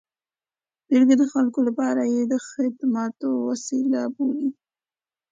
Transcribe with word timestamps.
بلکې 0.87 1.15
د 1.17 1.23
خلکو 1.31 1.59
لپاره 1.67 2.01
یې 2.13 2.21
د 2.31 2.35
خدماتو 2.47 3.29
وسیله 3.49 4.01
بولي. 4.15 4.49